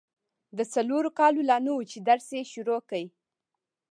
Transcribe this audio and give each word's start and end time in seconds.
د 0.57 0.59
څلورو 0.73 1.09
کالو 1.19 1.41
لا 1.49 1.57
نه 1.65 1.71
وه 1.75 1.83
چي 1.91 1.99
درس 2.09 2.27
يې 2.37 2.41
شروع 2.53 2.81
کی. 2.89 3.03